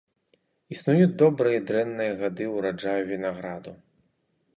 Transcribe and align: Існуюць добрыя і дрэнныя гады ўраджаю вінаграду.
Існуюць 0.75 1.17
добрыя 1.21 1.59
і 1.59 1.61
дрэнныя 1.71 2.15
гады 2.21 2.47
ўраджаю 2.55 3.03
вінаграду. 3.11 3.75